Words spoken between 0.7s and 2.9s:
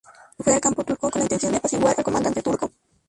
turco con la intención de apaciguar al comandante turco.